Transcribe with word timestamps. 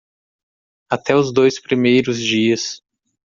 Até 0.89 1.15
os 1.15 1.31
dois 1.31 1.59
primeiros 1.59 2.19
dias 2.19 2.81